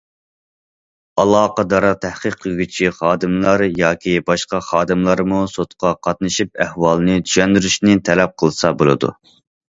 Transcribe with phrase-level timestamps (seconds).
[1.23, 9.13] ئالاقىدار تەھقىقلىگۈچى خادىملار ياكى باشقا خادىملارمۇ سوتقا قاتنىشىپ ئەھۋالنى چۈشەندۈرۈشنى تەلەپ قىلسا بولىدۇ.